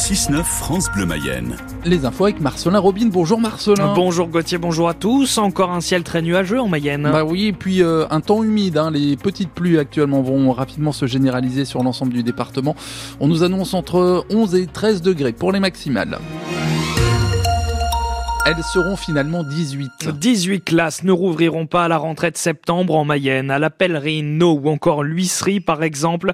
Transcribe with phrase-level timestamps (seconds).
[0.00, 1.56] 6-9 France Bleu Mayenne.
[1.84, 3.10] Les infos avec Marcelin Robin.
[3.12, 3.92] Bonjour Marcelin.
[3.94, 5.36] Bonjour Gauthier, bonjour à tous.
[5.36, 7.02] Encore un ciel très nuageux en Mayenne.
[7.02, 8.78] Bah oui, et puis euh, un temps humide.
[8.78, 8.90] Hein.
[8.92, 12.74] Les petites pluies actuellement vont rapidement se généraliser sur l'ensemble du département.
[13.20, 16.18] On nous annonce entre 11 et 13 degrés pour les maximales.
[18.50, 20.08] Elles seront finalement 18.
[20.18, 24.58] 18 classes ne rouvriront pas à la rentrée de septembre en Mayenne, à la Pellerino
[24.60, 26.32] ou encore l'Huisserie par exemple.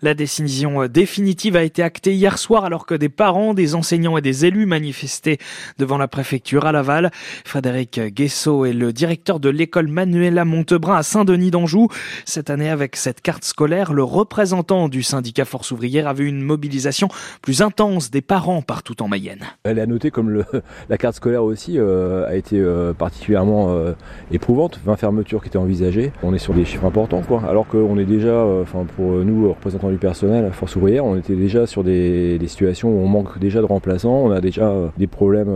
[0.00, 4.22] La décision définitive a été actée hier soir alors que des parents, des enseignants et
[4.22, 5.36] des élus manifestaient
[5.76, 7.10] devant la préfecture à Laval.
[7.44, 11.88] Frédéric Guessot est le directeur de l'école Manuela Montebrun à Saint-Denis d'Anjou.
[12.24, 16.40] Cette année, avec cette carte scolaire, le représentant du syndicat Force ouvrière a vu une
[16.40, 17.08] mobilisation
[17.42, 19.44] plus intense des parents partout en Mayenne.
[19.64, 20.46] Elle a noté comme le,
[20.88, 23.92] la carte scolaire aussi euh, a été euh, particulièrement euh,
[24.30, 24.80] éprouvante.
[24.84, 26.12] 20 fermetures qui étaient envisagées.
[26.22, 27.42] On est sur des chiffres importants, quoi.
[27.48, 31.66] Alors qu'on est déjà, enfin pour nous, représentants du personnel, force ouvrière, on était déjà
[31.66, 35.50] sur des, situations où on manque déjà de remplaçants, on a déjà des problèmes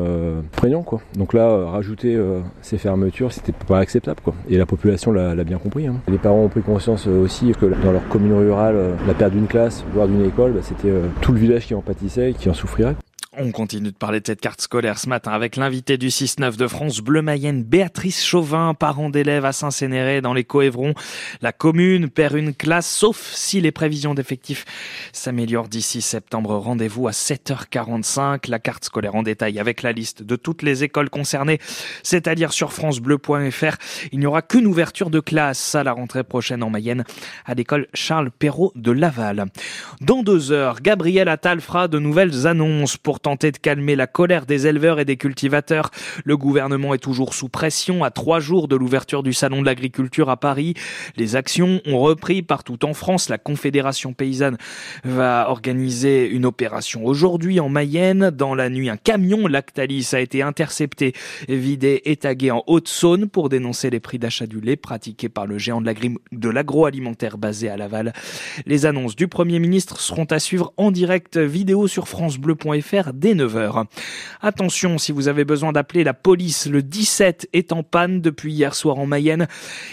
[0.53, 1.01] prégnants, quoi.
[1.17, 2.21] Donc là, rajouter
[2.61, 4.35] ces fermetures, c'était pas acceptable, quoi.
[4.51, 5.87] Et la population l'a bien compris.
[5.87, 5.95] Hein.
[6.09, 9.85] Les parents ont pris conscience aussi que dans leur commune rurale, la perte d'une classe,
[9.95, 12.97] voire d'une école, bah, c'était tout le village qui en pâtissait et qui en souffrirait.
[13.39, 16.67] On continue de parler de cette carte scolaire ce matin avec l'invité du 6-9 de
[16.67, 20.93] France Bleu Mayenne, Béatrice Chauvin, parent d'élèves à Saint-Cénéré dans les Coévrons.
[21.41, 24.67] La commune perd une classe, sauf si les prévisions d'effectifs
[25.15, 26.57] s'améliorent d'ici septembre.
[26.57, 28.51] Rendez-vous à 7h45.
[28.51, 31.59] La carte scolaire en détail avec la liste de toutes les écoles concernées,
[32.03, 33.77] c'est-à-dire sur francebleu.fr.
[34.13, 37.05] Il n'y aura qu'une ouverture de classe à la rentrée prochaine en Mayenne
[37.47, 39.47] à l'école Charles Perrault de Laval.
[40.03, 44.47] Dans deux heures, Gabriel Attal fera de nouvelles annonces pour tenter de calmer la colère
[44.47, 45.91] des éleveurs et des cultivateurs.
[46.25, 50.29] Le gouvernement est toujours sous pression à trois jours de l'ouverture du Salon de l'agriculture
[50.29, 50.75] à Paris.
[51.17, 53.29] Les actions ont repris partout en France.
[53.29, 54.59] La Confédération paysanne
[55.05, 58.31] va organiser une opération aujourd'hui en Mayenne.
[58.31, 61.13] Dans la nuit, un camion Lactalis a été intercepté,
[61.49, 65.59] vidé et tagué en Haute-Saône pour dénoncer les prix d'achat du lait pratiqués par le
[65.59, 68.13] géant de l'agroalimentaire basé à Laval.
[68.67, 73.85] Les annonces du Premier ministre seront à suivre en direct vidéo sur francebleu.fr dès 9h.
[74.41, 78.75] Attention, si vous avez besoin d'appeler la police, le 17 est en panne depuis hier
[78.75, 79.47] soir en Mayenne.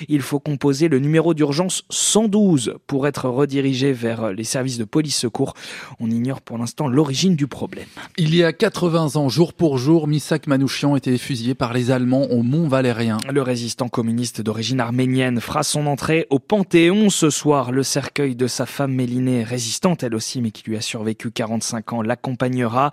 [0.08, 5.18] Il faut composer le numéro d'urgence 112 pour être redirigé vers les services de police
[5.18, 5.54] secours.
[6.00, 7.88] On ignore pour l'instant l'origine du problème.
[8.18, 12.28] Il y a 80 ans, jour pour jour, Misak Manouchian était fusillé par les Allemands
[12.32, 13.18] au Mont Valérien.
[13.32, 17.72] Le résistant communiste d'origine arménienne fera son entrée au Panthéon ce soir.
[17.72, 21.94] Le cercueil de sa femme Mélinée, résistante elle aussi, mais qui lui a survécu 45
[21.94, 22.92] ans, l'accompagnera.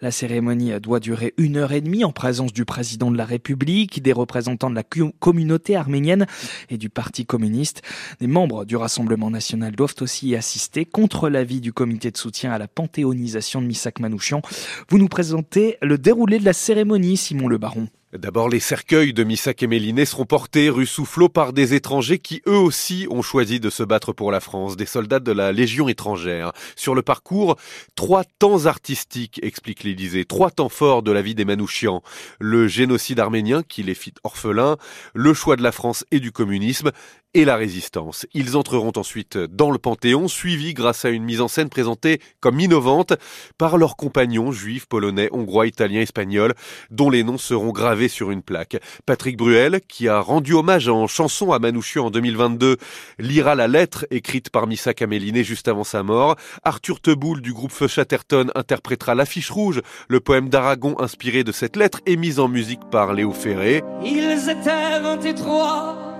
[0.00, 4.02] La cérémonie doit durer une heure et demie en présence du président de la République,
[4.02, 4.84] des représentants de la
[5.18, 6.26] communauté arménienne
[6.70, 7.82] et du Parti communiste.
[8.20, 12.52] Des membres du Rassemblement national doivent aussi y assister contre l'avis du comité de soutien
[12.52, 14.42] à la panthéonisation de Misak Manouchian.
[14.88, 17.88] Vous nous présentez le déroulé de la cérémonie, Simon Le Baron.
[18.14, 22.40] D'abord, les cercueils de Missak et Méliné seront portés rue Soufflot par des étrangers qui
[22.46, 25.90] eux aussi ont choisi de se battre pour la France, des soldats de la Légion
[25.90, 26.52] étrangère.
[26.74, 27.56] Sur le parcours,
[27.96, 32.02] trois temps artistiques, explique l'Élysée, trois temps forts de la vie des Manouchians.
[32.40, 34.78] Le génocide arménien qui les fit orphelins,
[35.12, 36.92] le choix de la France et du communisme,
[37.34, 38.26] et la résistance.
[38.32, 42.58] Ils entreront ensuite dans le Panthéon, suivis grâce à une mise en scène présentée comme
[42.58, 43.12] innovante
[43.58, 46.54] par leurs compagnons juifs, polonais, hongrois, italiens, espagnols,
[46.90, 48.78] dont les noms seront gravés sur une plaque.
[49.06, 52.76] Patrick Bruel, qui a rendu hommage en chanson à Manouchian en 2022,
[53.18, 56.36] lira la lettre écrite par Missa Caméliné juste avant sa mort.
[56.64, 61.76] Arthur Teboul du groupe Feu Chatterton interprétera l'affiche rouge, le poème d'Aragon inspiré de cette
[61.76, 63.82] lettre et mis en musique par Léo Ferré.
[64.02, 66.17] Ils étaient 23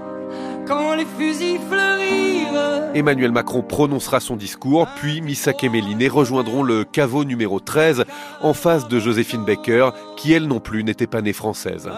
[0.68, 2.92] quand les fusils fleurirent.
[2.94, 8.04] Emmanuel Macron prononcera son discours, puis Missak et Méliné rejoindront le caveau numéro 13
[8.42, 11.88] en face de Joséphine Baker, qui elle non plus n'était pas née française.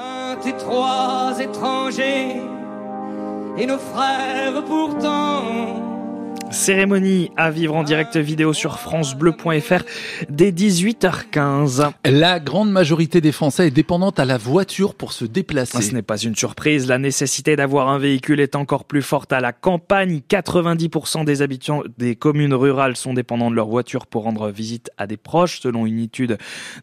[0.59, 2.37] trois étrangers
[3.59, 5.90] et nos frères pourtant
[6.51, 9.85] Cérémonie à vivre en direct vidéo sur francebleu.fr
[10.29, 11.93] dès 18h15.
[12.05, 15.81] La grande majorité des Français est dépendante à la voiture pour se déplacer.
[15.81, 19.39] Ce n'est pas une surprise, la nécessité d'avoir un véhicule est encore plus forte à
[19.41, 20.23] la campagne.
[20.29, 25.07] 90% des habitants des communes rurales sont dépendants de leur voiture pour rendre visite à
[25.07, 26.37] des proches, selon une étude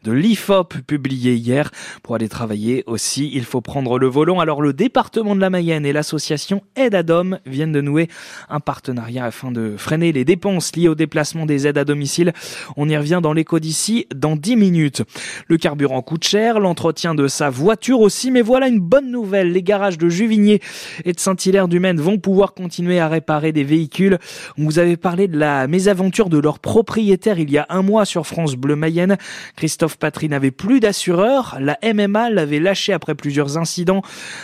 [0.05, 1.71] de l'IFOP publiée hier.
[2.03, 4.39] Pour aller travailler aussi, il faut prendre le volant.
[4.39, 8.07] Alors le département de la Mayenne et l'association Aide à Dom viennent de nouer
[8.49, 12.33] un partenariat afin de de freiner les dépenses liées au déplacement des aides à domicile.
[12.75, 15.01] On y revient dans l'écho d'ici dans 10 minutes.
[15.48, 19.51] Le carburant coûte cher, l'entretien de sa voiture aussi, mais voilà une bonne nouvelle.
[19.51, 20.62] Les garages de Juvigné
[21.06, 24.19] et de Saint-Hilaire-du-Maine vont pouvoir continuer à réparer des véhicules.
[24.57, 28.06] On vous avait parlé de la mésaventure de leur propriétaire il y a un mois
[28.06, 29.18] sur France Bleu Mayenne.
[29.56, 31.57] Christophe Patry n'avait plus d'assureur.
[31.59, 34.01] La MMA l'avait lâché après plusieurs incidents.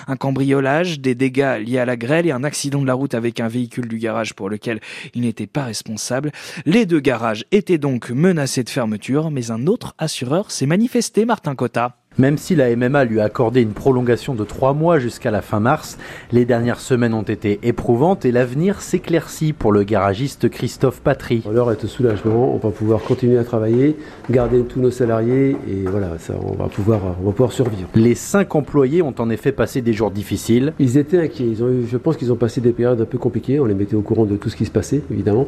[0.07, 3.39] Un cambriolage, des dégâts liés à la grêle et un accident de la route avec
[3.39, 4.79] un véhicule du garage pour lequel
[5.13, 6.31] il n'était pas responsable.
[6.65, 11.55] Les deux garages étaient donc menacés de fermeture, mais un autre assureur s'est manifesté, Martin
[11.55, 11.97] Cotta.
[12.19, 15.59] Même si la MMA lui a accordé une prolongation de trois mois jusqu'à la fin
[15.59, 15.97] mars,
[16.31, 21.43] les dernières semaines ont été éprouvantes et l'avenir s'éclaircit pour le garagiste Christophe Patry.
[21.51, 23.97] L'heure est au soulagement, on va pouvoir continuer à travailler,
[24.29, 27.89] garder tous nos salariés et voilà, ça, on, va pouvoir, on va pouvoir survivre.
[27.95, 30.73] Les cinq employés ont en effet passé des jours difficiles.
[30.77, 33.17] Ils étaient inquiets, ils ont eu, je pense qu'ils ont passé des périodes un peu
[33.17, 35.47] compliquées, on les mettait au courant de tout ce qui se passait évidemment.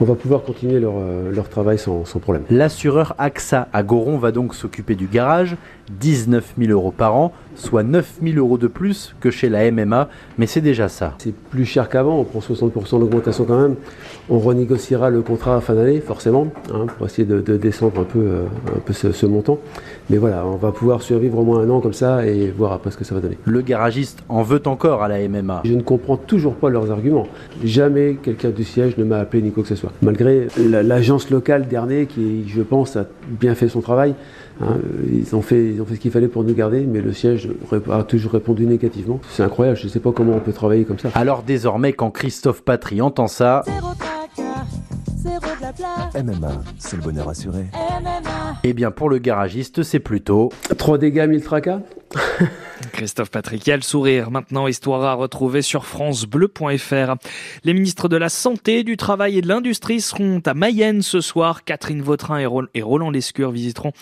[0.00, 2.42] On va pouvoir continuer leur, euh, leur travail sans, sans problème.
[2.50, 5.56] L'assureur AXA à Goron va donc s'occuper du garage,
[6.00, 10.08] 19 000 euros par an, soit 9 000 euros de plus que chez la MMA,
[10.38, 11.14] mais c'est déjà ça.
[11.18, 13.76] C'est plus cher qu'avant, on prend 60% d'augmentation quand même.
[14.30, 18.04] On renégociera le contrat à fin d'année, forcément, hein, pour essayer de, de, descendre un
[18.04, 18.44] peu, euh,
[18.74, 19.58] un peu ce, ce, montant.
[20.08, 22.90] Mais voilà, on va pouvoir survivre au moins un an comme ça et voir après
[22.90, 23.36] ce que ça va donner.
[23.44, 25.62] Le garagiste en veut encore à la MMA.
[25.64, 27.26] Je ne comprends toujours pas leurs arguments.
[27.62, 29.92] Jamais quelqu'un du siège ne m'a appelé ni quoi que ce soit.
[30.02, 34.14] Malgré l'agence locale d'Ernay qui, je pense, a bien fait son travail.
[34.62, 34.76] Hein,
[35.10, 37.48] ils, ont fait, ils ont fait ce qu'il fallait pour nous garder, mais le siège
[37.90, 39.20] a toujours répondu négativement.
[39.28, 41.10] C'est incroyable, je ne sais pas comment on peut travailler comme ça.
[41.14, 43.64] Alors désormais, quand Christophe Patry entend ça...
[46.14, 47.66] MMA, c'est le bonheur assuré.
[47.72, 48.58] MMA.
[48.62, 50.50] Eh bien pour le garagiste, c'est plutôt...
[50.76, 51.80] 3 dégâts, 1000 tracas?
[52.92, 57.14] Christophe Patrick, a le sourire maintenant, histoire à retrouver sur francebleu.fr.
[57.64, 61.64] Les ministres de la Santé, du Travail et de l'Industrie seront à Mayenne ce soir.
[61.64, 63.92] Catherine Vautrin et Roland Lescure visiteront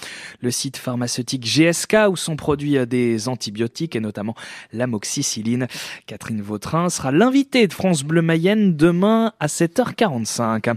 [0.40, 4.34] le site pharmaceutique GSK où sont produits des antibiotiques et notamment
[4.72, 5.66] l'amoxicilline.
[6.06, 10.74] Catherine Vautrin sera l'invitée de France Bleu Mayenne demain à 7h45.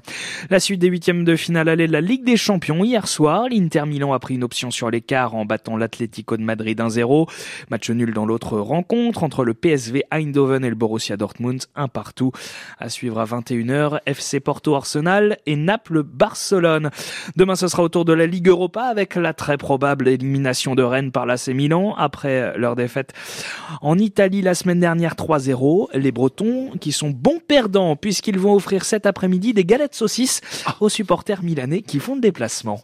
[0.49, 3.47] La suite des huitièmes de finale allée de la Ligue des Champions hier soir.
[3.49, 7.29] L'Inter Milan a pris une option sur l'écart en battant l'Atlético de Madrid 1-0.
[7.69, 12.31] Match nul dans l'autre rencontre entre le PSV Eindhoven et le Borussia Dortmund, un partout.
[12.79, 16.89] À suivre à 21h, FC Porto Arsenal et Naples Barcelone.
[17.35, 20.83] Demain, ce sera au tour de la Ligue Europa avec la très probable élimination de
[20.83, 23.13] Rennes par l'AC Milan après leur défaite
[23.81, 25.87] en Italie la semaine dernière 3-0.
[25.93, 30.41] Les Bretons qui sont bons perdants puisqu'ils vont offrir cet après-midi des galettes saucisses
[30.79, 32.79] aux supporters milanais qui font le déplacement.